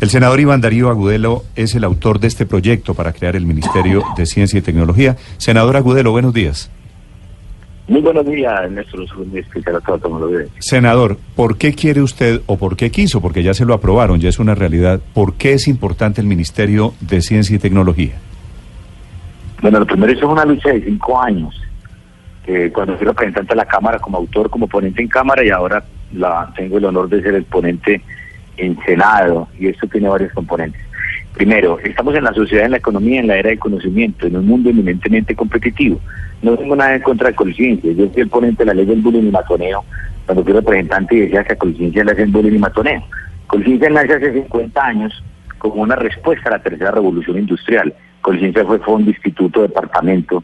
El 0.00 0.10
senador 0.10 0.38
Iván 0.38 0.60
Darío 0.60 0.90
Agudelo 0.90 1.42
es 1.56 1.74
el 1.74 1.82
autor 1.82 2.20
de 2.20 2.28
este 2.28 2.46
proyecto 2.46 2.94
para 2.94 3.12
crear 3.12 3.34
el 3.34 3.44
Ministerio 3.44 4.04
de 4.16 4.26
Ciencia 4.26 4.56
y 4.56 4.62
Tecnología. 4.62 5.16
Senador 5.38 5.76
Agudelo, 5.76 6.12
buenos 6.12 6.32
días. 6.32 6.70
Muy 7.88 8.00
buenos 8.00 8.24
días, 8.26 8.70
nuestros 8.70 9.10
Senador, 10.60 11.16
¿por 11.34 11.56
qué 11.56 11.72
quiere 11.72 12.00
usted 12.02 12.42
o 12.46 12.56
por 12.58 12.76
qué 12.76 12.92
quiso? 12.92 13.20
Porque 13.20 13.42
ya 13.42 13.54
se 13.54 13.64
lo 13.64 13.74
aprobaron, 13.74 14.20
ya 14.20 14.28
es 14.28 14.38
una 14.38 14.54
realidad. 14.54 15.00
¿Por 15.14 15.34
qué 15.34 15.54
es 15.54 15.66
importante 15.66 16.20
el 16.20 16.28
Ministerio 16.28 16.94
de 17.00 17.20
Ciencia 17.20 17.56
y 17.56 17.58
Tecnología? 17.58 18.12
Bueno, 19.60 19.80
lo 19.80 19.86
primero 19.86 20.12
es 20.12 20.22
una 20.22 20.44
lucha 20.44 20.68
de 20.68 20.82
cinco 20.82 21.20
años. 21.20 21.60
cuando 22.72 22.96
fui 22.96 23.06
representante 23.06 23.50
de 23.50 23.56
la 23.56 23.66
Cámara 23.66 23.98
como 23.98 24.18
autor, 24.18 24.48
como 24.48 24.68
ponente 24.68 25.02
en 25.02 25.08
Cámara 25.08 25.44
y 25.44 25.50
ahora 25.50 25.82
la, 26.12 26.52
tengo 26.54 26.78
el 26.78 26.84
honor 26.84 27.08
de 27.08 27.20
ser 27.20 27.34
el 27.34 27.44
ponente 27.44 28.00
en 28.58 28.78
Senado 28.84 29.48
y 29.58 29.68
esto 29.68 29.86
tiene 29.86 30.08
varios 30.08 30.32
componentes. 30.32 30.80
Primero, 31.34 31.78
estamos 31.80 32.14
en 32.14 32.24
la 32.24 32.34
sociedad, 32.34 32.64
en 32.64 32.72
la 32.72 32.78
economía, 32.78 33.20
en 33.20 33.28
la 33.28 33.36
era 33.36 33.50
del 33.50 33.58
conocimiento, 33.58 34.26
en 34.26 34.36
un 34.36 34.46
mundo 34.46 34.70
eminentemente 34.70 35.34
competitivo. 35.34 36.00
No 36.42 36.56
tengo 36.56 36.74
nada 36.76 36.96
en 36.96 37.02
contra 37.02 37.28
de 37.28 37.34
conciencia. 37.34 37.92
Yo 37.92 38.08
soy 38.12 38.22
el 38.22 38.28
ponente 38.28 38.64
de 38.64 38.66
la 38.66 38.74
ley 38.74 38.86
del 38.86 39.00
bullying 39.00 39.28
y 39.28 39.30
matoneo, 39.30 39.84
cuando 40.26 40.44
fui 40.44 40.52
representante 40.52 41.14
y 41.14 41.20
decía 41.20 41.44
que 41.44 41.52
a 41.52 41.58
conciencia 41.58 42.04
le 42.04 42.12
hacen 42.12 42.32
bullying 42.32 42.54
y 42.54 42.58
matoneo. 42.58 43.04
Conciencia 43.46 43.88
nace 43.88 44.14
hace 44.14 44.32
50 44.32 44.84
años 44.84 45.24
como 45.58 45.82
una 45.82 45.96
respuesta 45.96 46.48
a 46.48 46.52
la 46.52 46.62
tercera 46.62 46.90
revolución 46.90 47.38
industrial. 47.38 47.94
Conciencia 48.20 48.64
fue 48.64 48.78
fondo, 48.80 49.10
instituto, 49.10 49.62
departamento 49.62 50.42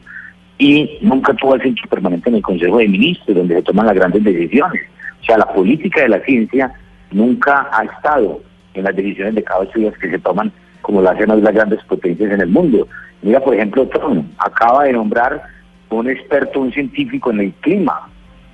y 0.57 0.97
nunca 1.01 1.33
tuvo 1.33 1.55
asiento 1.55 1.81
permanente 1.89 2.29
en 2.29 2.37
el 2.37 2.41
Consejo 2.41 2.77
de 2.77 2.87
Ministros, 2.87 3.35
donde 3.35 3.55
se 3.55 3.61
toman 3.63 3.87
las 3.87 3.95
grandes 3.95 4.23
decisiones. 4.23 4.81
O 5.21 5.25
sea, 5.25 5.37
la 5.37 5.53
política 5.53 6.01
de 6.01 6.09
la 6.09 6.19
ciencia 6.21 6.71
nunca 7.15 7.69
ha 7.71 7.83
estado 7.85 8.41
en 8.73 8.83
las 8.83 8.95
decisiones 8.95 9.35
de 9.35 9.45
días 9.73 9.97
que 9.97 10.09
se 10.09 10.19
toman 10.19 10.51
como 10.81 11.01
lo 11.01 11.09
hacen 11.09 11.29
las 11.29 11.53
grandes 11.53 11.83
potencias 11.85 12.31
en 12.31 12.41
el 12.41 12.49
mundo. 12.49 12.87
Mira, 13.23 13.39
por 13.39 13.55
ejemplo, 13.55 13.87
Trump 13.87 14.31
acaba 14.37 14.83
de 14.83 14.93
nombrar 14.93 15.41
un 15.89 16.07
experto, 16.09 16.59
un 16.59 16.71
científico 16.71 17.31
en 17.31 17.39
el 17.39 17.53
clima, 17.53 18.07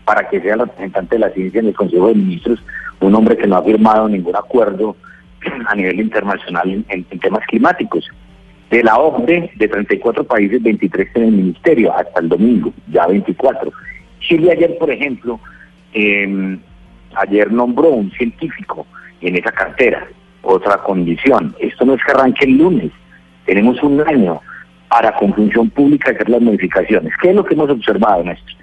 para 0.06 0.30
que 0.30 0.40
sea 0.40 0.54
el 0.54 0.62
representante 0.62 1.16
de 1.16 1.20
la 1.20 1.30
ciencia 1.32 1.60
en 1.60 1.68
el 1.68 1.74
Consejo 1.74 2.08
de 2.08 2.16
Ministros, 2.16 2.64
un 3.02 3.16
hombre 3.16 3.36
que 3.36 3.48
no 3.48 3.58
ha 3.58 3.64
firmado 3.64 4.08
ningún 4.08 4.36
acuerdo 4.36 4.96
a 5.68 5.76
nivel 5.76 6.00
internacional 6.00 6.86
en, 6.88 7.04
temas 7.20 7.46
climáticos. 7.48 8.08
De 8.70 8.84
la 8.84 8.98
OCDE, 8.98 9.52
de 9.56 9.68
34 9.68 10.24
países, 10.24 10.64
23 10.64 11.10
en 11.16 11.24
el 11.24 11.32
ministerio, 11.32 11.94
hasta 11.94 12.22
el 12.22 12.30
domingo, 12.30 12.72
ya 12.90 13.08
24. 13.08 13.74
Chile 14.22 14.52
ayer, 14.54 14.78
por 14.78 14.90
ejemplo, 14.90 15.40
eh, 15.94 16.58
ayer 17.16 17.52
nombró 17.52 17.90
un 17.90 18.12
científico 18.12 18.86
en 19.22 19.36
esa 19.36 19.52
cartera. 19.52 20.08
Otra 20.42 20.78
condición, 20.78 21.56
esto 21.60 21.86
no 21.86 21.94
es 21.94 22.04
que 22.04 22.12
arranque 22.12 22.46
el 22.46 22.58
lunes, 22.58 22.92
tenemos 23.46 23.82
un 23.84 24.02
año 24.08 24.42
para 24.90 25.16
con 25.16 25.34
función 25.34 25.70
pública 25.70 26.12
hacer 26.12 26.30
las 26.30 26.42
modificaciones. 26.42 27.14
¿Qué 27.22 27.30
es 27.30 27.36
lo 27.36 27.46
que 27.46 27.54
hemos 27.54 27.70
observado, 27.70 28.24
Néstor? 28.24 28.56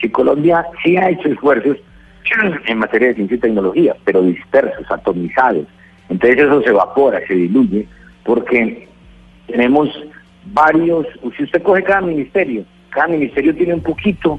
Que 0.00 0.12
Colombia 0.12 0.64
sí 0.82 0.96
ha 0.96 1.10
hecho 1.10 1.28
esfuerzos 1.28 1.76
en 2.66 2.78
materia 2.78 3.08
de 3.08 3.14
ciencia 3.14 3.36
y 3.36 3.40
tecnología, 3.40 3.96
pero 4.04 4.22
dispersos, 4.22 4.84
atomizados. 4.90 5.66
Entonces 6.08 6.38
eso 6.38 6.62
se 6.62 6.70
evapora, 6.70 7.20
se 7.26 7.34
diluye, 7.34 7.86
porque 8.24 8.88
tenemos 9.46 9.88
varios, 10.46 11.06
si 11.36 11.44
usted 11.44 11.62
coge 11.62 11.82
cada 11.82 12.02
ministerio, 12.02 12.64
cada 12.90 13.08
ministerio 13.08 13.54
tiene 13.54 13.74
un 13.74 13.82
poquito 13.82 14.38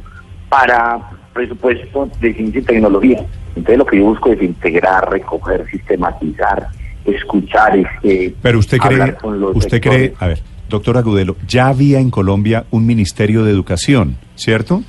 para 0.50 1.00
presupuesto 1.34 2.10
de 2.20 2.34
ciencia 2.34 2.62
y 2.62 2.64
tecnología. 2.64 3.26
Entonces 3.56 3.78
lo 3.78 3.86
que 3.86 3.98
yo 3.98 4.06
busco 4.06 4.32
es 4.32 4.42
integrar, 4.42 5.10
recoger, 5.10 5.66
sistematizar, 5.70 6.68
escuchar, 7.06 7.78
este, 7.78 8.34
Pero 8.42 8.60
usted 8.60 8.78
cree, 8.78 9.16
usted 9.54 9.82
cree, 9.82 10.14
a 10.20 10.28
ver, 10.28 10.42
doctor 10.70 10.98
Agudelo, 10.98 11.36
ya 11.48 11.68
había 11.68 12.00
en 12.00 12.10
Colombia 12.10 12.66
un 12.72 12.86
Ministerio 12.86 13.44
de 13.44 13.52
Educación, 13.52 14.18
¿cierto? 14.36 14.84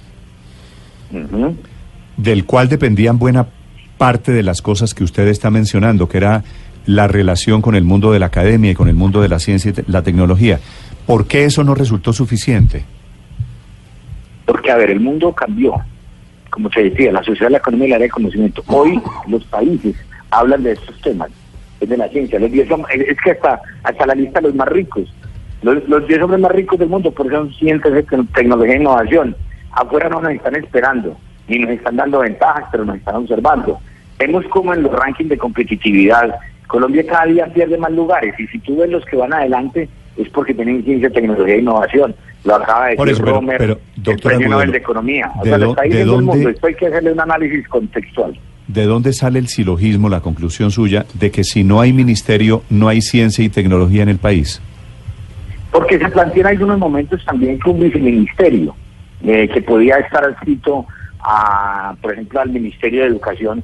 Del 2.17 2.45
cual 2.45 2.69
dependían 2.69 3.19
buena 3.19 3.47
parte 3.99 4.33
de 4.33 4.43
las 4.43 4.63
cosas 4.63 4.95
que 4.95 5.05
usted 5.05 5.29
está 5.29 5.51
mencionando, 5.51 6.09
que 6.09 6.19
era 6.19 6.43
la 6.87 7.07
relación 7.07 7.63
con 7.63 7.75
el 7.75 7.85
mundo 7.85 8.13
de 8.13 8.19
la 8.19 8.27
academia 8.27 8.71
y 8.71 8.75
con 8.75 8.89
el 8.89 8.95
mundo 8.95 9.21
de 9.21 9.29
la 9.29 9.39
ciencia 9.39 9.73
y 9.77 9.91
la 9.91 10.03
tecnología. 10.03 10.61
¿Por 11.07 11.27
qué 11.27 11.45
eso 11.45 11.65
no 11.65 11.75
resultó 11.75 12.13
suficiente? 12.13 12.85
Porque, 14.47 14.71
a 14.71 14.77
ver, 14.77 14.91
el 14.91 15.01
mundo 15.01 15.33
cambió 15.33 15.75
como 16.55 16.71
se 16.71 16.85
decía, 16.85 17.11
la 17.11 17.25
sociedad, 17.25 17.51
la 17.51 17.59
economía 17.59 17.87
y 17.87 17.91
la 17.91 17.97
área 17.97 18.07
de 18.07 18.13
conocimiento. 18.13 18.63
Hoy 18.69 19.03
los 19.27 19.45
países 19.47 19.97
hablan 20.31 20.63
de 20.63 20.71
estos 20.71 21.01
temas, 21.01 21.29
es 21.81 21.89
de 21.89 21.97
la 21.97 22.09
ciencia. 22.09 22.39
Los 22.39 22.53
diez, 22.53 22.69
es 22.95 23.19
que 23.25 23.33
hasta, 23.33 23.61
hasta 23.83 24.07
la 24.07 24.15
lista 24.15 24.41
de 24.41 24.47
los 24.47 24.55
más 24.55 24.69
ricos, 24.69 25.13
los, 25.63 25.89
los 25.89 26.07
10 26.07 26.23
hombres 26.23 26.41
más 26.41 26.53
ricos 26.53 26.79
del 26.79 26.89
mundo, 26.89 27.11
porque 27.11 27.35
son 27.35 27.53
ciencias 27.55 28.05
tecnología 28.35 28.75
e 28.75 28.79
innovación. 28.79 29.35
Afuera 29.73 30.09
no 30.09 30.21
nos 30.21 30.31
están 30.31 30.55
esperando, 30.55 31.17
ni 31.49 31.59
nos 31.59 31.71
están 31.71 31.97
dando 31.97 32.21
ventajas, 32.21 32.67
pero 32.71 32.85
nos 32.85 32.99
están 32.99 33.17
observando. 33.17 33.81
Vemos 34.17 34.45
como 34.47 34.73
en 34.73 34.85
los 34.85 34.93
rankings 34.93 35.31
de 35.31 35.39
competitividad, 35.39 36.37
Colombia 36.69 37.05
cada 37.05 37.27
día 37.27 37.47
pierde 37.47 37.77
más 37.79 37.91
lugares, 37.91 38.39
y 38.39 38.47
si 38.47 38.61
tú 38.61 38.77
ves 38.77 38.91
los 38.91 39.05
que 39.07 39.17
van 39.17 39.33
adelante, 39.33 39.89
es 40.17 40.29
porque 40.31 40.55
tienen 40.55 40.85
ciencia, 40.85 41.11
tecnología 41.11 41.55
e 41.55 41.59
innovación. 41.59 42.15
Lo 42.45 42.57
acaba 42.57 42.89
de 42.89 42.97
decir 42.97 43.25
Romer, 43.25 43.59
pero, 43.59 43.79
el 44.07 44.19
premio 44.19 44.49
Nobel 44.49 44.71
de 44.71 44.79
Economía. 44.79 45.31
O 45.41 45.45
sea, 45.45 45.57
está 45.57 45.83
diciendo 45.83 46.19
el 46.19 46.23
mundo. 46.23 46.49
Esto 46.51 46.67
hay 46.67 46.75
que 46.75 46.87
hacerle 46.87 47.13
un 47.13 47.21
análisis 47.21 47.67
contextual. 47.69 48.39
¿De 48.69 48.85
dónde 48.85 49.13
sale 49.13 49.39
el 49.39 49.49
silogismo, 49.49 50.09
la 50.09 50.21
conclusión 50.21 50.71
suya, 50.71 51.05
de 51.15 51.31
que 51.31 51.45
si 51.45 51.65
no 51.65 51.81
hay 51.81 51.93
ministerio, 51.93 52.63
no 52.71 52.89
hay 52.89 53.01
ciencia 53.01 53.45
y 53.45 53.49
tecnología 53.49 54.03
en 54.03 54.09
el 54.09 54.19
país? 54.19 54.61
Porque 55.71 55.99
se 55.99 56.09
plantean 56.09 56.47
algunos 56.47 56.79
momentos 56.79 57.23
también 57.25 57.59
que 57.59 57.71
un 57.71 57.81
viceministerio, 57.81 58.75
eh, 59.23 59.49
que 59.49 59.61
podía 59.61 59.97
estar 59.97 60.25
adscrito 60.25 60.87
a, 61.21 61.95
por 62.01 62.13
ejemplo, 62.13 62.41
al 62.41 62.51
Ministerio 62.51 63.03
de 63.03 63.09
Educación, 63.09 63.63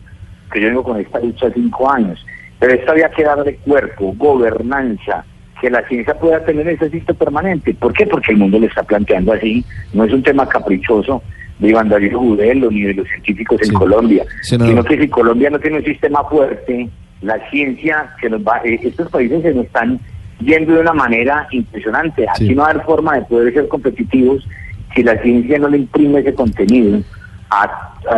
que 0.51 0.61
yo 0.61 0.69
vengo 0.69 0.83
con 0.83 0.99
esta 0.99 1.21
lucha 1.21 1.51
cinco 1.55 1.91
años. 1.91 2.25
Pero 2.59 2.75
esto 2.75 2.93
había 2.93 3.11
que 3.11 3.25
darle 3.25 3.57
cuerpo, 3.57 4.13
gobernanza, 4.17 5.25
que 5.61 5.71
la 5.71 5.87
ciencia 5.87 6.15
pueda 6.15 6.45
tener 6.45 6.67
ese 6.69 6.91
sitio 6.91 7.15
permanente. 7.15 7.75
¿Por 7.75 7.93
qué? 7.93 8.07
Porque 8.07 8.33
el 8.33 8.39
mundo 8.39 8.59
le 8.59 8.67
está 8.67 8.83
planteando 8.83 9.33
así. 9.33 9.65
No 9.93 10.05
es 10.05 10.13
un 10.13 10.23
tema 10.23 10.49
caprichoso 10.49 11.23
de 11.59 11.69
Iván 11.69 11.89
Darío 11.89 12.19
Gudelo 12.19 12.71
ni 12.71 12.83
de 12.83 12.95
los 12.95 13.09
científicos 13.09 13.61
en 13.63 13.75
Colombia, 13.75 14.25
sino 14.43 14.83
que 14.83 14.99
si 14.99 15.09
Colombia 15.09 15.51
no 15.51 15.59
tiene 15.59 15.79
un 15.79 15.85
sistema 15.85 16.25
fuerte, 16.25 16.89
la 17.21 17.39
ciencia 17.51 18.15
que 18.21 18.31
nos 18.31 18.41
va, 18.41 18.63
eh, 18.65 18.81
estos 18.83 19.11
países 19.11 19.43
se 19.43 19.53
nos 19.53 19.67
están 19.67 20.01
yendo 20.41 20.75
de 20.75 20.81
una 20.81 20.95
manera 20.95 21.47
impresionante. 21.51 22.27
Aquí 22.29 22.55
no 22.55 22.63
va 22.63 22.69
a 22.69 22.71
haber 22.71 22.85
forma 22.85 23.15
de 23.17 23.23
poder 23.23 23.53
ser 23.53 23.69
competitivos 23.69 24.49
si 24.95 25.03
la 25.03 25.21
ciencia 25.21 25.59
no 25.59 25.69
le 25.69 25.79
imprime 25.79 26.21
ese 26.21 26.35
contenido 26.35 27.01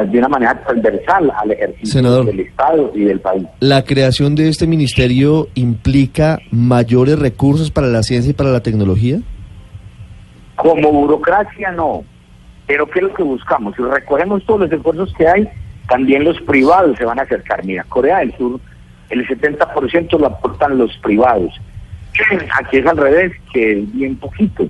de 0.07 0.19
una 0.19 0.29
manera 0.29 0.63
transversal 0.65 1.33
al 1.37 1.51
ejercicio 1.51 2.25
del 2.25 2.41
Estado 2.41 2.93
y 2.95 3.05
del 3.05 3.21
país. 3.21 3.45
¿La 3.61 3.83
creación 3.83 4.35
de 4.35 4.49
este 4.49 4.67
ministerio 4.67 5.49
implica 5.55 6.39
mayores 6.51 7.19
recursos 7.19 7.71
para 7.71 7.87
la 7.87 8.03
ciencia 8.03 8.31
y 8.31 8.35
para 8.35 8.51
la 8.51 8.61
tecnología? 8.61 9.21
Como 10.57 10.93
burocracia 10.93 11.73
no, 11.73 12.05
pero 12.67 12.87
¿qué 12.87 13.01
es 13.01 13.05
lo 13.05 13.15
que 13.15 13.23
buscamos? 13.23 13.75
Si 13.75 13.83
recogemos 13.83 14.45
todos 14.45 14.61
los 14.61 14.73
esfuerzos 14.73 15.13
que 15.15 15.27
hay, 15.27 15.49
también 15.89 16.25
los 16.25 16.41
privados 16.43 16.97
se 16.97 17.05
van 17.05 17.19
a 17.19 17.23
acercar. 17.23 17.65
Mira, 17.65 17.85
Corea 17.89 18.19
del 18.19 18.37
Sur, 18.37 18.61
el 19.11 19.27
70% 19.27 20.19
lo 20.19 20.27
aportan 20.27 20.79
los 20.79 20.97
privados. 20.99 21.53
Aquí 22.61 22.79
es 22.79 22.87
al 22.87 22.97
revés, 22.97 23.33
que 23.53 23.81
es 23.81 23.93
bien 23.93 24.17
poquito. 24.17 24.69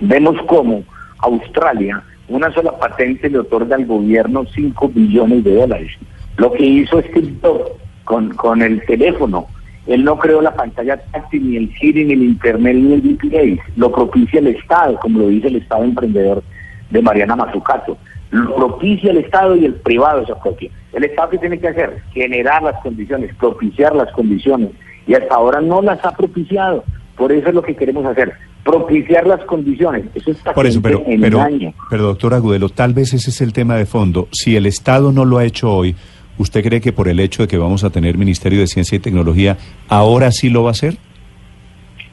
Vemos 0.00 0.36
cómo 0.46 0.84
Australia 1.18 2.02
una 2.28 2.52
sola 2.52 2.78
patente 2.78 3.30
le 3.30 3.38
otorga 3.38 3.76
al 3.76 3.86
gobierno 3.86 4.44
5 4.44 4.88
billones 4.88 5.44
de 5.44 5.54
dólares. 5.54 5.92
Lo 6.36 6.52
que 6.52 6.64
hizo 6.64 7.00
Steve 7.00 7.34
Jobs 7.42 7.70
con, 8.04 8.30
con 8.34 8.62
el 8.62 8.84
teléfono, 8.86 9.46
él 9.86 10.04
no 10.04 10.18
creó 10.18 10.42
la 10.42 10.54
pantalla 10.54 10.98
táctil, 11.10 11.50
ni 11.50 11.56
el 11.56 11.74
Siri, 11.78 12.04
ni 12.04 12.12
el 12.12 12.22
Internet, 12.22 12.76
ni 12.76 12.92
el 12.92 13.02
DPA. 13.02 13.62
Lo 13.76 13.90
propicia 13.90 14.40
el 14.40 14.48
Estado, 14.48 14.98
como 15.00 15.20
lo 15.20 15.28
dice 15.28 15.48
el 15.48 15.56
Estado 15.56 15.84
emprendedor 15.84 16.42
de 16.90 17.02
Mariana 17.02 17.36
Mazzucato. 17.36 17.96
Lo 18.30 18.54
propicia 18.54 19.10
el 19.10 19.18
Estado 19.18 19.56
y 19.56 19.64
el 19.64 19.74
privado 19.74 20.26
se 20.26 20.34
propia. 20.34 20.70
El 20.92 21.04
Estado 21.04 21.30
que 21.30 21.38
tiene 21.38 21.58
que 21.58 21.68
hacer? 21.68 22.02
Generar 22.12 22.62
las 22.62 22.78
condiciones, 22.82 23.34
propiciar 23.36 23.96
las 23.96 24.12
condiciones. 24.12 24.70
Y 25.06 25.14
hasta 25.14 25.34
ahora 25.34 25.62
no 25.62 25.80
las 25.80 26.04
ha 26.04 26.14
propiciado. 26.14 26.84
Por 27.16 27.32
eso 27.32 27.48
es 27.48 27.54
lo 27.54 27.62
que 27.62 27.74
queremos 27.74 28.04
hacer 28.04 28.34
propiciar 28.68 29.26
las 29.26 29.42
condiciones. 29.44 30.04
Eso 30.14 30.30
está 30.30 30.52
Por 30.52 30.66
eso, 30.66 30.82
pero, 30.82 31.02
pero, 31.20 31.46
pero 31.88 32.02
doctor 32.02 32.34
Agudelo, 32.34 32.68
tal 32.68 32.92
vez 32.92 33.14
ese 33.14 33.30
es 33.30 33.40
el 33.40 33.54
tema 33.54 33.76
de 33.76 33.86
fondo. 33.86 34.28
Si 34.30 34.56
el 34.56 34.66
Estado 34.66 35.10
no 35.10 35.24
lo 35.24 35.38
ha 35.38 35.44
hecho 35.46 35.72
hoy, 35.72 35.96
¿usted 36.36 36.62
cree 36.62 36.82
que 36.82 36.92
por 36.92 37.08
el 37.08 37.18
hecho 37.18 37.42
de 37.42 37.48
que 37.48 37.56
vamos 37.56 37.82
a 37.82 37.90
tener 37.90 38.18
Ministerio 38.18 38.60
de 38.60 38.66
Ciencia 38.66 38.96
y 38.96 38.98
Tecnología, 38.98 39.56
ahora 39.88 40.30
sí 40.32 40.50
lo 40.50 40.64
va 40.64 40.68
a 40.68 40.72
hacer? 40.72 40.98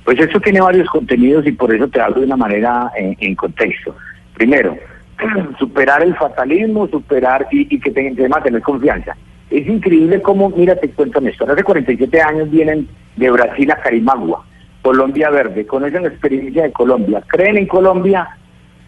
Pues 0.05 0.17
eso 0.17 0.39
tiene 0.39 0.61
varios 0.61 0.87
contenidos 0.87 1.45
y 1.45 1.51
por 1.51 1.75
eso 1.75 1.89
te 1.89 1.99
hablo 1.99 2.21
de 2.21 2.25
una 2.25 2.37
manera 2.37 2.89
eh, 2.97 3.17
en, 3.19 3.35
contexto. 3.35 3.93
Primero, 4.35 4.77
superar 5.59 6.03
el 6.03 6.15
fatalismo, 6.15 6.87
superar 6.87 7.47
y, 7.51 7.75
y 7.75 7.79
que 7.81 7.91
tengan 7.91 8.43
tener 8.43 8.61
confianza. 8.61 9.13
Es 9.49 9.67
increíble 9.67 10.21
cómo, 10.21 10.49
mira, 10.51 10.75
te 10.77 10.89
cuento 10.89 11.19
esto, 11.19 11.51
hace 11.51 11.63
47 11.63 12.21
años 12.21 12.49
vienen 12.49 12.87
de 13.17 13.29
Brasil 13.29 13.69
a 13.71 13.75
Carimagua, 13.75 14.45
Colombia 14.85 15.31
Verde, 15.31 15.65
conocen 15.65 16.03
la 16.03 16.09
experiencia 16.09 16.61
de 16.61 16.71
Colombia, 16.71 17.23
creen 17.25 17.57
en 17.57 17.65
Colombia, 17.65 18.37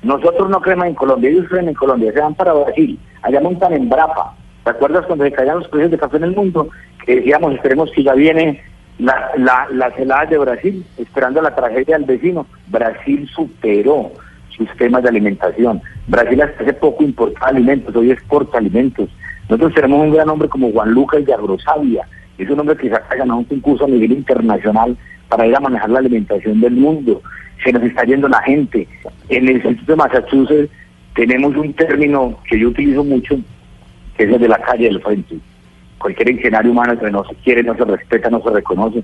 nosotros 0.04 0.48
no 0.48 0.62
creemos 0.62 0.86
en 0.86 0.94
Colombia, 0.94 1.32
ellos 1.32 1.48
creen 1.50 1.70
en 1.70 1.74
Colombia, 1.74 2.14
se 2.14 2.22
van 2.22 2.36
para 2.36 2.54
Brasil, 2.54 3.00
allá 3.24 3.42
montan 3.42 3.74
en 3.74 3.90
Brapa. 3.90 4.36
¿Te 4.64 4.70
acuerdas 4.70 5.08
cuando 5.08 5.26
se 5.26 5.32
caían 5.32 5.58
los 5.58 5.68
precios 5.70 5.90
de 5.90 5.98
café 5.98 6.18
en 6.18 6.26
el 6.26 6.36
mundo? 6.36 6.70
Que 7.04 7.16
decíamos, 7.16 7.56
esperemos 7.56 7.90
que 7.96 8.04
ya 8.04 8.14
viene 8.14 8.62
la, 9.00 9.32
la, 9.38 9.68
las 9.72 9.98
heladas 9.98 10.30
de 10.30 10.38
Brasil, 10.38 10.86
esperando 11.00 11.42
la 11.42 11.56
tragedia 11.56 11.98
del 11.98 12.06
vecino. 12.06 12.46
Brasil 12.68 13.28
superó 13.34 14.12
sus 14.56 14.70
temas 14.78 15.02
de 15.02 15.10
alimentación. 15.10 15.82
Brasil 16.06 16.44
hace 16.44 16.74
poco 16.74 17.04
importa 17.04 17.48
alimentos, 17.48 17.96
hoy 17.96 18.12
exporta 18.12 18.60
alimentos. 18.60 19.10
Nosotros 19.50 19.74
tenemos 19.74 20.00
un 20.00 20.14
gran 20.14 20.30
hombre 20.30 20.48
como 20.48 20.72
Juan 20.72 20.92
Lucas 20.92 21.26
de 21.26 21.34
Agrosavia, 21.34 22.08
es 22.38 22.48
un 22.52 22.60
hombre 22.60 22.78
que 22.78 22.90
se 22.90 22.96
ha 22.96 23.16
ganado 23.16 23.40
un 23.40 23.46
concurso 23.46 23.86
a 23.86 23.88
nivel 23.88 24.12
internacional 24.12 24.96
para 25.30 25.48
ir 25.48 25.56
a 25.56 25.60
manejar 25.60 25.90
la 25.90 26.00
alimentación 26.00 26.62
del 26.62 26.74
mundo. 26.74 27.22
Se 27.64 27.72
nos 27.72 27.84
está 27.84 28.04
yendo 28.04 28.28
la 28.28 28.42
gente. 28.44 28.88
En 29.30 29.48
el 29.48 29.56
Instituto 29.56 29.92
de 29.92 29.96
Massachusetts 29.96 30.72
tenemos 31.16 31.56
un 31.56 31.74
término 31.74 32.38
que 32.50 32.60
yo 32.60 32.70
utilizo 32.70 33.04
mucho, 33.04 33.38
que 34.16 34.24
es 34.24 34.32
el 34.32 34.40
de 34.40 34.48
la 34.48 34.60
calle 34.60 34.86
del 34.86 35.02
frente. 35.02 35.38
Cualquier 35.98 36.30
escenario 36.30 36.72
humano 36.72 36.98
que 37.00 37.10
no 37.10 37.24
se 37.26 37.36
quiere, 37.36 37.64
no 37.64 37.76
se 37.76 37.86
respeta, 37.86 38.30
no 38.30 38.42
se 38.42 38.52
reconoce. 38.52 39.04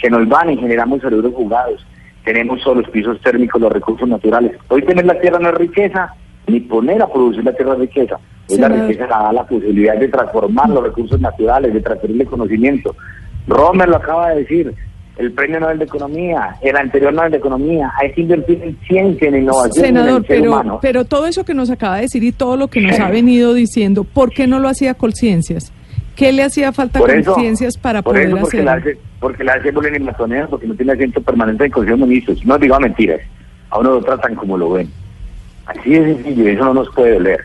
Se 0.00 0.08
nos 0.08 0.26
van 0.28 0.50
y 0.50 0.56
generamos 0.56 1.02
cerebros 1.02 1.34
jugados. 1.34 1.86
Tenemos 2.24 2.62
solo 2.62 2.80
los 2.80 2.90
pisos 2.90 3.20
térmicos, 3.20 3.60
los 3.60 3.72
recursos 3.72 4.08
naturales. 4.08 4.52
Hoy 4.68 4.82
tener 4.82 5.04
la 5.04 5.20
tierra 5.20 5.38
no 5.38 5.50
es 5.50 5.54
riqueza, 5.54 6.14
ni 6.46 6.60
poner 6.60 7.02
a 7.02 7.08
producir 7.08 7.44
la 7.44 7.54
tierra 7.54 7.74
riqueza. 7.74 8.18
Hoy 8.48 8.58
la 8.58 8.68
riqueza 8.68 9.06
da 9.06 9.32
la 9.32 9.46
posibilidad 9.46 9.96
de 9.96 10.08
transformar 10.08 10.70
los 10.70 10.82
recursos 10.82 11.20
naturales, 11.20 11.72
de 11.72 11.80
transferirle 11.80 12.24
conocimiento. 12.24 12.96
Romer 13.46 13.88
lo 13.88 13.96
acaba 13.96 14.30
de 14.30 14.40
decir, 14.40 14.74
el 15.18 15.32
premio 15.32 15.60
Nobel 15.60 15.78
de 15.78 15.84
Economía, 15.84 16.56
el 16.62 16.76
anterior 16.76 17.12
Nobel 17.12 17.32
de 17.32 17.36
Economía, 17.38 17.92
hay 18.00 18.12
que 18.12 18.22
invertir 18.22 18.62
en 18.62 18.78
ciencia, 18.86 19.28
en 19.28 19.36
innovación. 19.42 19.84
Senador, 19.84 20.08
en 20.08 20.16
el 20.16 20.26
ser 20.26 20.38
pero, 20.38 20.52
humano. 20.52 20.78
pero 20.80 21.04
todo 21.04 21.26
eso 21.26 21.44
que 21.44 21.54
nos 21.54 21.70
acaba 21.70 21.96
de 21.96 22.02
decir 22.02 22.22
y 22.24 22.32
todo 22.32 22.56
lo 22.56 22.68
que 22.68 22.80
nos 22.80 22.98
ha 22.98 23.10
venido 23.10 23.52
diciendo, 23.52 24.04
¿por 24.04 24.30
qué 24.30 24.46
no 24.46 24.58
lo 24.58 24.68
hacía 24.68 24.94
Colciencias? 24.94 25.72
¿Qué 26.16 26.32
le 26.32 26.42
hacía 26.42 26.72
falta 26.72 26.98
Por 26.98 27.10
a 27.10 27.14
eso, 27.14 27.32
Colciencias 27.32 27.78
para 27.78 28.02
por 28.02 28.14
poder 28.14 28.28
eso 28.28 28.38
porque 28.38 28.62
la 28.62 28.72
hacerlo? 28.74 28.90
hace, 28.90 29.00
porque 29.20 29.44
la 29.44 29.52
hace 29.54 29.70
Bolívar 29.70 30.00
y 30.00 30.04
Matonera, 30.04 30.46
porque 30.48 30.66
no 30.66 30.74
tiene 30.74 30.92
asiento 30.92 31.20
permanente 31.22 31.64
en 31.64 31.70
Consejo 31.70 31.96
de 31.96 32.06
Ministros. 32.06 32.44
No 32.44 32.58
digo 32.58 32.78
mentiras, 32.78 33.20
a 33.70 33.78
uno 33.78 33.92
lo 33.92 34.02
tratan 34.02 34.34
como 34.34 34.58
lo 34.58 34.70
ven. 34.70 34.90
Así 35.66 35.90
de 35.90 36.14
sencillo, 36.14 36.48
eso 36.48 36.64
no 36.64 36.74
nos 36.74 36.90
puede 36.94 37.14
doler. 37.14 37.40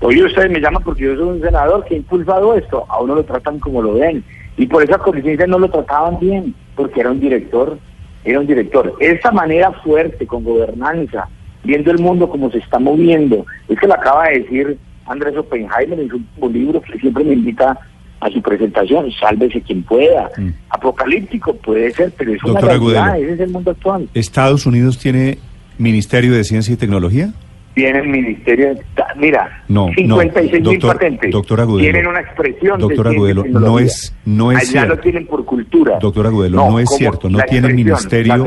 Hoy 0.00 0.22
ustedes 0.22 0.50
me 0.50 0.60
llaman 0.60 0.82
porque 0.84 1.02
yo 1.04 1.16
soy 1.16 1.24
un 1.24 1.40
senador 1.40 1.84
que 1.84 1.94
ha 1.94 1.98
impulsado 1.98 2.54
esto, 2.54 2.84
a 2.88 3.00
uno 3.00 3.16
lo 3.16 3.24
tratan 3.24 3.58
como 3.58 3.82
lo 3.82 3.94
ven. 3.94 4.22
Y 4.56 4.66
por 4.66 4.82
esa 4.82 4.98
conciencia 4.98 5.46
no 5.46 5.58
lo 5.58 5.68
trataban 5.68 6.18
bien, 6.20 6.54
porque 6.78 7.00
era 7.00 7.10
un 7.10 7.18
director, 7.18 7.76
era 8.24 8.38
un 8.38 8.46
director. 8.46 8.94
Esa 9.00 9.32
manera 9.32 9.72
fuerte, 9.72 10.28
con 10.28 10.44
gobernanza, 10.44 11.28
viendo 11.64 11.90
el 11.90 11.98
mundo 11.98 12.30
como 12.30 12.52
se 12.52 12.58
está 12.58 12.78
moviendo, 12.78 13.44
es 13.68 13.76
que 13.80 13.88
lo 13.88 13.94
acaba 13.94 14.28
de 14.28 14.42
decir 14.42 14.78
Andrés 15.06 15.36
Oppenheimer 15.36 15.98
en 15.98 16.08
su 16.08 16.16
último 16.16 16.48
libro, 16.48 16.80
que 16.80 16.96
siempre 17.00 17.24
me 17.24 17.32
invita 17.32 17.76
a 18.20 18.30
su 18.30 18.40
presentación, 18.40 19.10
sálvese 19.10 19.60
quien 19.60 19.82
pueda. 19.82 20.30
Mm. 20.36 20.50
Apocalíptico 20.70 21.52
puede 21.54 21.90
ser, 21.90 22.12
pero 22.16 22.32
es 22.32 22.44
una 22.44 22.60
realidad, 22.60 23.08
Agudelo. 23.08 23.24
ese 23.24 23.32
es 23.32 23.40
el 23.40 23.50
mundo 23.50 23.72
actual. 23.72 24.08
¿Estados 24.14 24.64
Unidos 24.64 24.98
tiene 24.98 25.38
Ministerio 25.78 26.32
de 26.32 26.44
Ciencia 26.44 26.74
y 26.74 26.76
Tecnología? 26.76 27.32
Tiene 27.78 28.00
el 28.00 28.08
Ministerio 28.08 28.74
de... 28.74 28.80
Mira, 29.16 29.62
No, 29.68 29.86
no, 29.86 29.92
56 29.94 30.52
mil 30.52 30.62
doctor- 30.64 30.94
patentes. 30.94 31.30
doctor 31.30 31.60
Agudelo. 31.60 31.84
Tienen 31.92 32.06
una 32.08 32.20
expresión 32.20 32.80
Doctor 32.80 33.08
de 33.08 33.14
Agudelo, 33.14 33.44
no 33.46 33.78
es- 33.78 34.12
no 34.24 34.50
es 34.50 34.58
Allá 34.58 34.66
cierto. 34.68 34.94
lo 34.96 35.00
tienen 35.00 35.26
por 35.28 35.44
cultura. 35.44 35.98
Doctor 36.00 36.26
Agudelo, 36.26 36.56
no, 36.56 36.78
es 36.80 36.88
cierto, 36.90 37.30
no 37.30 37.38
tiene 37.48 37.72
ministerio, 37.72 38.46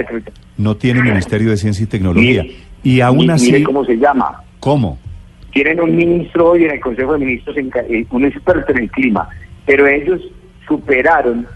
no 0.57 0.75
tiene 0.75 1.01
Ministerio 1.01 1.49
de 1.51 1.55
Ciencia 1.55 1.83
y 1.83 1.87
Tecnología. 1.87 2.43
Mire, 2.43 2.55
Y 2.83 2.99
aún 2.99 3.19
mire 3.19 3.33
así, 3.33 3.63
cómo 3.63 3.85
se 3.85 3.95
llama. 3.95 4.43
¿cómo? 4.59 4.99
Tienen 5.53 5.79
un 5.79 5.95
ministro 5.95 6.51
hoy 6.51 6.65
en 6.65 6.71
el 6.71 6.79
Consejo 6.81 7.13
de 7.13 7.19
Ministros, 7.19 7.55
eh, 7.57 8.05
un 8.11 8.25
experto 8.25 8.73
en 8.73 8.79
el 8.79 8.91
clima, 8.91 9.29
pero 9.65 9.87
ellos 9.87 10.19
superaron 10.67 11.47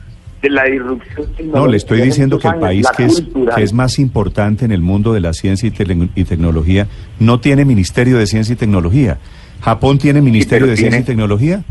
de 0.46 0.52
la 0.52 0.64
disrupción. 0.66 1.28
No, 1.52 1.68
le 1.68 1.78
estoy 1.78 2.02
diciendo 2.02 2.40
que 2.40 2.48
el 2.48 2.56
país 2.56 2.88
que 2.96 3.06
es, 3.06 3.22
cultural. 3.22 3.56
que 3.56 3.64
es 3.64 3.74
más 3.74 4.00
importante 4.00 4.66
en 4.66 4.72
el 4.72 4.82
mundo 4.82 5.14
de 5.14 5.20
la 5.20 5.34
ciencia 5.34 5.68
y, 5.68 6.10
y 6.16 6.24
tecnología 6.24 6.88
no 7.20 7.40
tiene 7.40 7.66
Ministerio 7.66 8.18
de 8.18 8.28
Ciencia 8.28 8.54
y 8.54 8.56
Tecnología. 8.56 9.18
¿Japón 9.62 9.98
tiene 9.98 10.22
Ministerio 10.22 10.68
de 10.68 10.78
Ciencia 10.78 11.00
y 11.00 11.04
Tecnología? 11.04 11.64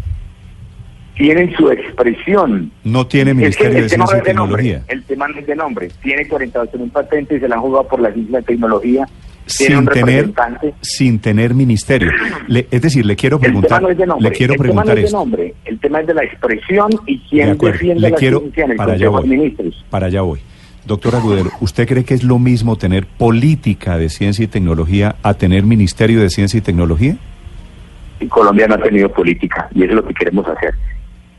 Tienen 1.17 1.55
su 1.55 1.71
expresión. 1.71 2.73
No 2.83 3.07
tiene 3.07 3.31
Es 3.31 3.57
que 3.57 3.69
Ministerio 3.69 3.79
el 3.79 3.89
de 3.89 3.97
no 3.99 4.07
Ciencia 4.07 4.33
y 4.33 4.35
nombre, 4.35 4.63
Tecnología. 4.63 4.83
El 4.89 5.05
tema 5.05 5.29
no 5.29 5.39
es 5.39 5.47
de 5.47 5.55
nombre. 5.55 5.91
Tiene 6.03 6.27
48 6.27 6.79
mil 6.79 6.91
patentes, 6.91 7.41
se 7.41 7.49
la 7.49 7.55
han 7.55 7.61
jugado 7.61 7.87
por 7.87 8.01
la 8.01 8.13
ciencia 8.13 8.31
y 8.31 8.33
la 8.33 8.43
tecnología. 8.43 9.09
Sin 9.47 9.85
tener, 9.87 10.33
sin 10.81 11.19
tener 11.19 11.53
ministerio. 11.55 12.11
Le- 12.49 12.67
es 12.71 12.81
decir, 12.81 13.05
le 13.05 13.15
quiero 13.15 13.39
preguntar, 13.39 13.83
no 13.83 13.91
es 13.91 13.99
de 13.99 14.07
nombre. 14.07 14.31
le 14.31 14.35
quiero 14.37 14.55
el 14.55 14.61
tema 14.61 14.85
no 14.85 14.93
es 14.93 15.05
de 15.05 15.11
nombre. 15.11 15.55
El 15.67 15.79
tema 15.81 16.01
es 16.01 16.07
de 16.07 16.15
la 16.15 16.25
expresión 16.25 16.91
y 17.07 17.19
De 17.19 17.23
quién 17.29 17.51
acuerdo, 17.51 17.73
defiende 17.75 18.01
le 18.01 18.11
la 18.11 18.17
quiero, 18.17 18.41
ciencia 18.41 18.65
en 18.65 18.71
el 18.71 18.77
para 18.77 18.93
allá 18.95 19.05
de 19.05 19.09
voy, 19.09 19.27
Ministros. 19.29 19.85
para 19.91 20.07
allá 20.07 20.23
voy. 20.23 20.41
Doctor 20.87 21.15
Agudelo, 21.17 21.51
¿usted 21.61 21.87
cree 21.89 22.05
que 22.05 22.15
es 22.15 22.23
lo 22.25 22.39
mismo 22.39 22.77
tener 22.77 23.07
política 23.07 23.97
de 23.99 24.09
ciencia 24.09 24.45
y 24.45 24.49
tecnología 24.49 25.17
a 25.23 25.35
tener 25.35 25.63
ministerio 25.65 26.21
de 26.21 26.29
ciencia 26.31 26.59
y 26.59 26.61
tecnología? 26.61 27.17
Y 28.21 28.27
Colombia 28.27 28.67
no 28.67 28.75
ha 28.75 28.83
tenido 28.83 29.11
política 29.11 29.69
y 29.75 29.83
eso 29.83 29.91
es 29.91 29.97
lo 29.97 30.05
que 30.07 30.15
queremos 30.15 30.47
hacer. 30.47 30.75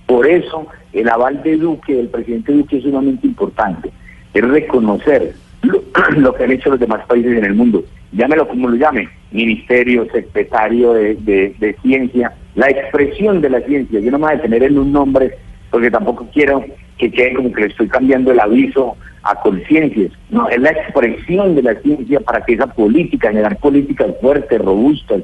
Por 0.06 0.28
eso 0.28 0.68
el 0.94 1.10
aval 1.10 1.42
de 1.44 1.58
Duque, 1.58 1.94
del 1.96 2.08
presidente 2.10 2.52
Duque, 2.54 2.78
es 2.78 2.84
sumamente 2.84 3.26
importante. 3.28 3.90
Es 4.34 4.44
reconocer 4.44 5.34
lo, 6.18 6.34
que 6.34 6.44
han 6.44 6.52
hecho 6.52 6.70
los 6.70 6.80
demás 6.80 7.06
países 7.08 7.38
en 7.38 7.44
el 7.46 7.54
mundo. 7.56 7.84
Llámelo 8.12 8.48
como 8.48 8.70
lo 8.70 8.76
llame, 8.76 9.10
ministerio, 9.32 10.06
secretario 10.12 10.94
de, 10.94 11.16
de- 11.16 11.56
de 11.60 11.76
ciencia, 11.82 12.34
la 12.56 12.70
expresión 12.70 13.42
de 13.42 13.50
la 13.50 13.62
ciencia. 13.62 14.00
Yo 14.00 14.12
no 14.12 14.18
me 14.20 14.26
voy 14.26 14.34
a 14.34 14.38
detener 14.38 14.64
en 14.64 14.78
un 14.78 14.92
nombre 14.92 15.32
porque 15.72 15.92
tampoco 15.92 16.28
quiero 16.34 16.64
que 16.98 17.12
quede 17.12 17.34
como 17.34 17.52
que 17.52 17.62
le 17.62 17.68
estoy 17.68 17.88
cambiando 17.90 18.32
el 18.32 18.40
aviso 18.40 18.96
a 19.24 19.36
conciencias. 19.42 20.12
No, 20.30 20.48
es 20.48 20.60
la 20.62 20.70
expresión 20.72 21.56
de 21.56 21.64
la 21.64 21.76
ciencia 21.82 22.20
para 22.22 22.42
que 22.46 22.54
esa 22.54 22.68
política, 22.68 23.30
generar 23.30 23.58
políticas 23.58 24.08
fuertes, 24.22 24.62
robustas, 24.62 25.22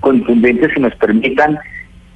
contundentes 0.00 0.72
que 0.74 0.80
nos 0.80 0.94
permitan, 0.96 1.58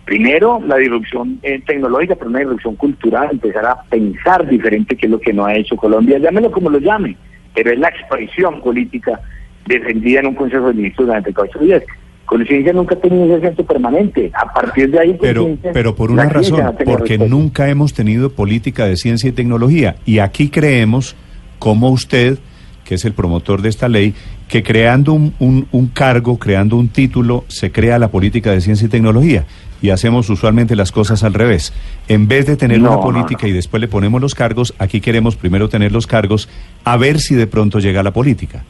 primero, 0.05 0.61
la 0.67 0.77
disrupción 0.77 1.39
eh, 1.43 1.63
tecnológica, 1.67 2.17
pero 2.17 2.29
una 2.31 2.41
disrupción 2.41 2.77
cultural, 2.77 3.29
empezar 3.33 3.65
a 3.67 3.83
pensar 3.89 4.47
diferente, 4.49 4.97
que 4.97 5.07
es 5.07 5.11
lo 5.13 5.21
que 5.21 5.33
no 5.33 5.47
ha 5.47 5.55
hecho 5.55 5.77
Colombia, 5.77 6.19
llámelo 6.19 6.51
como 6.51 6.69
lo 6.71 6.79
llame, 6.79 7.17
pero 7.55 7.73
es 7.73 7.79
la 7.79 7.89
expresión 7.89 8.61
política 8.61 9.21
defendida 9.67 10.21
en 10.21 10.27
un 10.29 10.35
Consejo 10.35 10.69
de 10.69 10.75
Ministros 10.75 11.07
durante 11.07 11.33
cuatro 11.33 11.61
días. 11.61 11.83
Conciencia 12.25 12.73
nunca 12.73 12.95
ha 12.95 12.99
tenido 12.99 13.37
ese 13.37 13.63
permanente. 13.63 14.31
A 14.35 14.53
partir 14.53 14.91
de 14.91 14.99
ahí, 14.99 15.17
Pero, 15.21 15.43
Conciencia, 15.43 15.73
pero 15.73 15.95
por 15.95 16.11
una 16.11 16.25
razón, 16.25 16.65
no 16.65 16.75
porque 16.85 17.19
nunca 17.19 17.69
hemos 17.69 17.93
tenido 17.93 18.31
política 18.31 18.87
de 18.87 18.97
ciencia 18.97 19.29
y 19.29 19.33
tecnología. 19.33 19.97
Y 20.07 20.21
aquí 20.21 20.49
creemos, 20.49 21.15
como 21.59 21.91
usted, 21.91 22.39
que 22.85 22.95
es 22.97 23.05
el 23.05 23.13
promotor 23.13 23.63
de 23.63 23.69
esta 23.69 23.89
ley, 23.89 24.15
que 24.49 24.63
creando 24.63 25.13
un, 25.13 25.35
un- 25.39 25.67
un 25.73 25.87
cargo, 25.89 26.39
creando 26.39 26.77
un 26.77 26.89
título, 26.89 27.45
se 27.49 27.71
crea 27.73 27.99
la 27.99 28.09
política 28.09 28.51
de 28.51 28.61
ciencia 28.61 28.87
y 28.87 28.91
tecnología. 28.91 29.45
Y 29.81 29.91
hacemos 29.91 30.31
usualmente 30.31 30.77
las 30.77 30.93
cosas 30.93 31.25
al 31.25 31.35
revés. 31.35 31.73
En 32.07 32.29
vez 32.29 32.47
de 32.47 32.57
tener 32.57 32.79
No, 32.81 32.93
una 32.93 33.01
política 33.01 33.43
no. 33.43 33.49
y 33.49 33.53
después 33.53 33.81
le 33.81 33.89
ponemos 33.89 34.21
los 34.21 34.35
cargos, 34.35 34.75
aquí 34.79 35.01
queremos 35.01 35.35
primero 35.37 35.69
tener 35.69 35.91
los 35.93 36.07
cargos, 36.07 36.49
a 36.85 36.97
ver 36.97 37.19
si 37.19 37.35
de 37.35 37.47
pronto 37.49 37.79
llega 37.81 38.03
la 38.03 38.13
política. 38.13 38.63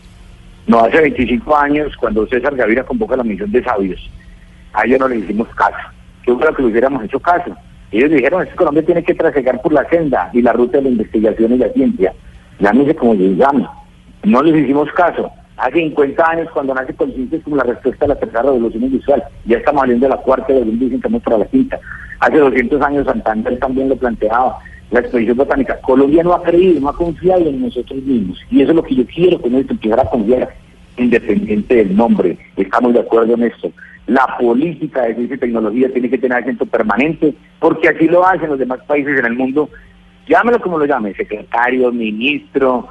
No, 0.67 0.85
hace 0.85 1.01
25 1.01 1.57
años, 1.57 1.97
cuando 1.99 2.27
César 2.29 2.55
Gaviria 2.55 2.85
convoca 2.85 3.17
la 3.17 3.25
misión 3.25 3.51
de 3.51 3.63
sabios, 3.63 4.09
a 4.73 4.85
ellos 4.87 5.01
no 5.01 5.09
le 5.09 5.17
hicimos 5.19 5.49
caso. 5.55 5.77
Yo 6.27 6.39
creo 6.39 6.55
que 6.55 6.63
le 6.63 6.69
hubiéramos 6.69 7.05
hecho 7.05 7.19
caso. 7.21 7.55
Ellos 7.91 8.11
dijeron, 8.11 8.47
es 8.47 8.55
Colombia 8.55 8.83
tiene 8.87 9.03
que 9.03 9.13
trasegar 9.15 9.61
por 9.61 9.73
la 9.73 9.87
senda 9.91 10.31
y 10.33 10.41
la 10.41 10.53
ruta 10.55 10.79
de 10.79 10.85
la 10.85 10.89
investigación 10.91 11.53
y 11.53 11.59
la 11.59 11.69
ciencia. 11.71 12.15
Llámese 12.59 12.95
como 12.95 13.13
les 13.13 13.37
llame. 13.37 13.67
No 14.25 14.43
les 14.43 14.63
hicimos 14.63 14.91
caso. 14.93 15.31
Hace 15.57 15.81
50 15.81 16.31
años, 16.31 16.49
cuando 16.53 16.75
nace 16.75 16.95
Conciencia, 16.95 17.39
es 17.39 17.45
como 17.45 17.57
la 17.57 17.65
respuesta 17.65 18.05
a 18.05 18.09
la 18.09 18.15
tercera 18.19 18.43
revolución 18.43 18.85
industrial. 18.85 19.23
Ya 19.45 19.59
estamos 19.59 19.83
saliendo 19.83 20.07
de 20.07 20.11
la 20.11 20.21
cuarta, 20.21 20.53
y 20.53 20.65
dicen 20.65 21.01
que 21.01 21.09
vamos 21.09 21.23
para 21.23 21.39
la 21.39 21.47
quinta. 21.47 21.79
Hace 22.21 22.39
200 22.39 22.83
años 22.83 23.07
Santander 23.07 23.59
también 23.59 23.89
lo 23.89 23.97
planteaba. 23.97 24.59
La 24.91 25.01
expedición 25.01 25.37
botánica. 25.37 25.79
Colombia 25.81 26.23
no 26.23 26.35
ha 26.35 26.43
creído, 26.43 26.81
no 26.81 26.89
ha 26.89 26.97
confiado 26.97 27.47
en 27.47 27.63
nosotros 27.63 28.03
mismos. 28.03 28.39
Y 28.51 28.61
eso 28.61 28.71
es 28.71 28.77
lo 28.77 28.83
que 28.83 28.95
yo 28.95 29.07
quiero 29.07 29.41
con 29.41 29.55
esto, 29.55 29.73
empezar 29.73 30.01
a 30.01 30.11
confiar 30.11 30.55
independiente 30.97 31.77
del 31.77 31.97
nombre. 31.97 32.39
Estamos 32.57 32.93
de 32.93 33.01
acuerdo 33.01 33.35
en 33.35 33.45
esto. 33.45 33.73
La 34.07 34.37
política 34.39 35.03
de 35.03 35.15
ciencia 35.15 35.37
y 35.37 35.39
tecnología 35.39 35.93
tiene 35.93 36.11
que 36.11 36.19
tener 36.19 36.39
acento 36.39 36.67
permanente, 36.67 37.35
porque 37.59 37.89
así 37.89 38.07
lo 38.07 38.27
hacen 38.27 38.51
los 38.51 38.59
demás 38.59 38.81
países 38.87 39.19
en 39.19 39.25
el 39.25 39.35
mundo. 39.35 39.71
Llámelo 40.29 40.61
como 40.61 40.79
lo 40.79 40.85
llame, 40.85 41.15
secretario, 41.15 41.91
ministro, 41.93 42.89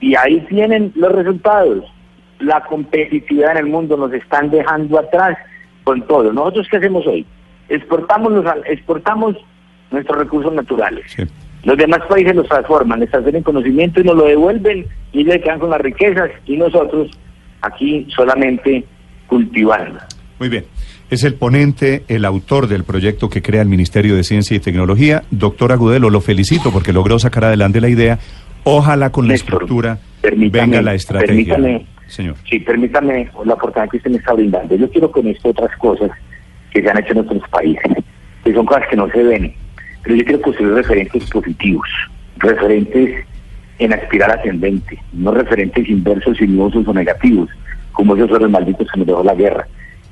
y 0.00 0.14
ahí 0.14 0.40
tienen 0.48 0.92
los 0.94 1.12
resultados. 1.12 1.84
La 2.38 2.62
competitividad 2.64 3.52
en 3.52 3.58
el 3.58 3.66
mundo 3.66 3.96
nos 3.96 4.12
están 4.12 4.50
dejando 4.50 4.98
atrás 4.98 5.38
con 5.84 6.02
todo. 6.02 6.32
¿Nosotros 6.32 6.66
qué 6.70 6.76
hacemos 6.76 7.06
hoy? 7.06 7.24
Exportamos, 7.68 8.32
los, 8.32 8.44
exportamos 8.66 9.36
nuestros 9.90 10.18
recursos 10.18 10.52
naturales. 10.52 11.04
Sí. 11.14 11.22
Los 11.64 11.76
demás 11.78 12.00
países 12.08 12.36
los 12.36 12.46
transforman, 12.46 13.00
les 13.00 13.12
hacen 13.12 13.42
conocimiento 13.42 14.00
y 14.00 14.04
nos 14.04 14.16
lo 14.16 14.24
devuelven 14.24 14.86
y 15.12 15.24
le 15.24 15.40
quedan 15.40 15.58
con 15.58 15.70
las 15.70 15.80
riquezas 15.80 16.30
y 16.46 16.56
nosotros 16.56 17.10
aquí 17.62 18.06
solamente 18.14 18.84
cultivando. 19.26 19.98
Muy 20.38 20.48
bien. 20.48 20.64
Es 21.08 21.24
el 21.24 21.34
ponente, 21.34 22.04
el 22.08 22.24
autor 22.24 22.66
del 22.66 22.84
proyecto 22.84 23.30
que 23.30 23.40
crea 23.40 23.62
el 23.62 23.68
Ministerio 23.68 24.16
de 24.16 24.24
Ciencia 24.24 24.56
y 24.56 24.60
Tecnología. 24.60 25.22
Doctor 25.30 25.72
Agudelo, 25.72 26.10
lo 26.10 26.20
felicito 26.20 26.72
porque 26.72 26.92
logró 26.92 27.18
sacar 27.18 27.44
adelante 27.44 27.80
la 27.80 27.88
idea. 27.88 28.18
Ojalá 28.68 29.10
con 29.10 29.28
la 29.28 29.34
estructura 29.34 29.96
venga 30.50 30.82
la 30.82 30.94
estrategia. 30.94 31.54
Permítame, 31.54 31.86
señor. 32.08 32.34
Sí, 32.50 32.58
permítame 32.58 33.30
la 33.44 33.54
oportunidad 33.54 33.88
que 33.88 33.98
usted 33.98 34.10
me 34.10 34.16
está 34.16 34.32
brindando. 34.32 34.74
Yo 34.74 34.90
quiero 34.90 35.12
con 35.12 35.24
esto 35.28 35.50
otras 35.50 35.70
cosas 35.76 36.10
que 36.72 36.82
se 36.82 36.90
han 36.90 36.98
hecho 36.98 37.12
en 37.12 37.18
otros 37.18 37.48
países, 37.48 37.92
que 38.42 38.52
son 38.52 38.66
cosas 38.66 38.82
que 38.90 38.96
no 38.96 39.08
se 39.10 39.22
ven. 39.22 39.54
Pero 40.02 40.16
yo 40.16 40.24
quiero 40.24 40.42
construir 40.42 40.74
referentes 40.74 41.30
positivos, 41.30 41.88
referentes 42.38 43.24
en 43.78 43.92
aspirar 43.92 44.32
ascendente, 44.32 45.00
no 45.12 45.30
referentes 45.30 45.88
inversos, 45.88 46.36
sinuosos 46.36 46.88
o 46.88 46.92
negativos, 46.92 47.48
como 47.92 48.16
esos 48.16 48.28
los 48.30 48.50
malditos 48.50 48.88
que 48.90 48.98
nos 48.98 49.06
dejó 49.06 49.22
la 49.22 49.36
guerra. 49.36 49.68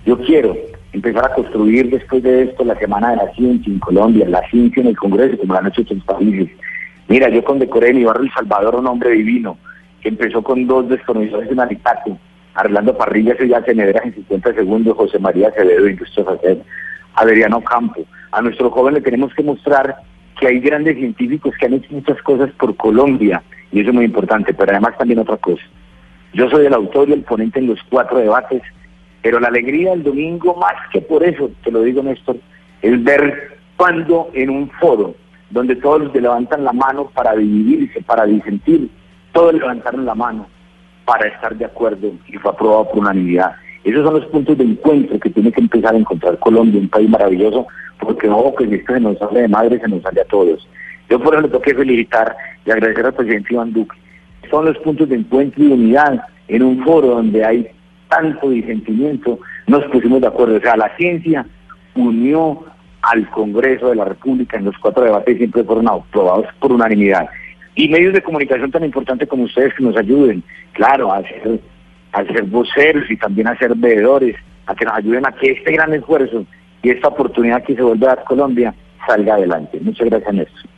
Yo 0.06 0.16
quiero 0.20 0.56
empezar 0.92 1.24
a 1.24 1.34
construir 1.34 1.90
después 1.90 2.22
de 2.22 2.44
esto 2.44 2.64
la 2.64 2.78
Semana 2.78 3.10
de 3.10 3.16
la 3.16 3.32
Ciencia 3.32 3.72
en 3.72 3.80
Colombia, 3.80 4.28
la 4.28 4.48
ciencia 4.48 4.80
en 4.80 4.86
el 4.86 4.96
Congreso, 4.96 5.38
como 5.38 5.54
lo 5.54 5.58
han 5.58 5.66
hecho 5.66 5.82
otros 5.82 6.04
países. 6.04 6.50
Mira, 7.08 7.28
yo 7.28 7.44
condecoré 7.44 7.90
en 7.90 7.98
mi 7.98 8.04
barrio 8.04 8.24
El 8.24 8.32
Salvador 8.32 8.76
un 8.76 8.86
hombre 8.86 9.10
divino, 9.10 9.58
que 10.00 10.08
empezó 10.08 10.42
con 10.42 10.66
dos 10.66 10.88
desconocidos 10.88 11.44
en 11.50 11.60
Alicate, 11.60 12.16
arreglando 12.54 12.96
parrillas 12.96 13.36
y 13.40 13.48
ya 13.48 13.60
nevera 13.60 14.02
en 14.04 14.14
50 14.14 14.54
segundos, 14.54 14.96
José 14.96 15.18
María 15.18 15.48
Acevedo, 15.48 15.88
Industrias 15.88 16.28
Hacer, 16.28 16.58
Adriano 17.14 17.62
Campo. 17.62 18.04
A 18.32 18.42
nuestro 18.42 18.70
joven 18.70 18.94
le 18.94 19.00
tenemos 19.00 19.34
que 19.34 19.42
mostrar 19.42 19.96
que 20.38 20.46
hay 20.46 20.60
grandes 20.60 20.96
científicos 20.96 21.54
que 21.58 21.66
han 21.66 21.74
hecho 21.74 21.92
muchas 21.92 22.20
cosas 22.22 22.50
por 22.52 22.76
Colombia, 22.76 23.42
y 23.72 23.80
eso 23.80 23.90
es 23.90 23.94
muy 23.94 24.04
importante, 24.04 24.54
pero 24.54 24.72
además 24.72 24.96
también 24.98 25.20
otra 25.20 25.36
cosa. 25.36 25.62
Yo 26.32 26.48
soy 26.50 26.66
el 26.66 26.74
autor 26.74 27.08
y 27.08 27.12
el 27.12 27.22
ponente 27.22 27.60
en 27.60 27.68
los 27.68 27.80
cuatro 27.88 28.18
debates 28.18 28.62
pero 29.24 29.40
la 29.40 29.48
alegría 29.48 29.92
del 29.92 30.02
domingo, 30.02 30.54
más 30.56 30.74
que 30.92 31.00
por 31.00 31.24
eso, 31.24 31.50
te 31.64 31.72
lo 31.72 31.80
digo 31.80 32.02
Néstor, 32.02 32.36
es 32.82 33.02
ver 33.02 33.56
cuando 33.74 34.28
en 34.34 34.50
un 34.50 34.70
foro 34.72 35.14
donde 35.54 35.76
todos 35.76 36.12
levantan 36.12 36.64
la 36.64 36.72
mano 36.72 37.08
para 37.14 37.36
dividirse, 37.36 38.02
para 38.02 38.26
disentir, 38.26 38.90
todos 39.32 39.54
levantaron 39.54 40.04
la 40.04 40.16
mano 40.16 40.48
para 41.04 41.28
estar 41.28 41.56
de 41.56 41.64
acuerdo 41.64 42.10
y 42.26 42.36
fue 42.38 42.50
aprobado 42.50 42.88
por 42.90 42.98
unanimidad. 42.98 43.52
Esos 43.84 44.02
son 44.04 44.14
los 44.14 44.26
puntos 44.26 44.58
de 44.58 44.64
encuentro 44.64 45.16
que 45.20 45.30
tiene 45.30 45.52
que 45.52 45.60
empezar 45.60 45.94
a 45.94 45.98
encontrar 45.98 46.40
Colombia, 46.40 46.80
un 46.80 46.88
país 46.88 47.08
maravilloso, 47.08 47.68
porque 48.00 48.28
ojo 48.28 48.52
que 48.56 48.66
si 48.66 48.74
esto 48.74 48.94
se 48.94 49.00
nos 49.00 49.16
sale 49.18 49.42
de 49.42 49.48
madre, 49.48 49.78
se 49.78 49.86
nos 49.86 50.02
sale 50.02 50.22
a 50.22 50.24
todos. 50.24 50.68
Yo 51.08 51.20
por 51.20 51.34
eso 51.34 51.42
le 51.42 51.48
tengo 51.48 51.62
que 51.62 51.74
felicitar 51.74 52.34
y 52.66 52.72
agradecer 52.72 53.06
al 53.06 53.14
presidente 53.14 53.54
Iván 53.54 53.72
Duque. 53.72 53.96
Son 54.50 54.64
los 54.64 54.76
puntos 54.78 55.08
de 55.08 55.14
encuentro 55.14 55.62
y 55.62 55.70
unidad 55.70 56.20
en 56.48 56.64
un 56.64 56.82
foro 56.82 57.10
donde 57.10 57.44
hay 57.44 57.68
tanto 58.08 58.50
disentimiento, 58.50 59.38
nos 59.68 59.84
pusimos 59.84 60.20
de 60.20 60.26
acuerdo. 60.26 60.56
O 60.56 60.60
sea, 60.60 60.76
la 60.76 60.96
ciencia 60.96 61.46
unió 61.94 62.64
al 63.12 63.28
Congreso 63.30 63.90
de 63.90 63.96
la 63.96 64.04
República 64.04 64.56
en 64.56 64.64
los 64.64 64.78
cuatro 64.78 65.04
debates 65.04 65.36
siempre 65.36 65.64
fueron 65.64 65.88
aprobados 65.88 66.46
por 66.58 66.72
unanimidad. 66.72 67.28
Y 67.74 67.88
medios 67.88 68.14
de 68.14 68.22
comunicación 68.22 68.70
tan 68.70 68.84
importantes 68.84 69.28
como 69.28 69.44
ustedes 69.44 69.74
que 69.74 69.82
nos 69.82 69.96
ayuden, 69.96 70.42
claro, 70.72 71.12
a 71.12 71.22
ser, 71.22 71.60
a 72.12 72.24
ser 72.24 72.44
voceros 72.44 73.10
y 73.10 73.16
también 73.16 73.48
a 73.48 73.58
ser 73.58 73.74
veedores, 73.74 74.36
a 74.66 74.74
que 74.74 74.84
nos 74.84 74.94
ayuden 74.94 75.26
a 75.26 75.32
que 75.32 75.52
este 75.52 75.72
gran 75.72 75.92
esfuerzo 75.92 76.46
y 76.82 76.90
esta 76.90 77.08
oportunidad 77.08 77.64
que 77.64 77.74
se 77.74 77.82
vuelve 77.82 78.06
a 78.06 78.10
dar 78.10 78.24
Colombia 78.24 78.74
salga 79.06 79.34
adelante. 79.34 79.78
Muchas 79.80 80.08
gracias, 80.08 80.34
Néstor. 80.34 80.73